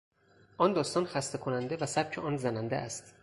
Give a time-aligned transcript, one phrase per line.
[0.57, 3.15] آن داستان خسته کننده و سبک آن زننده است.